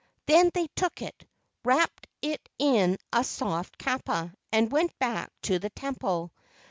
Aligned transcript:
Then 0.25 0.49
they 0.55 0.65
took 0.69 1.03
it, 1.03 1.27
wrapped 1.63 2.07
it 2.23 2.49
in 2.57 2.97
a 3.13 3.23
soft 3.23 3.77
kapa 3.77 4.33
and 4.51 4.71
went 4.71 4.97
back 4.97 5.31
to 5.43 5.59
the 5.59 5.69
temple. 5.69 6.31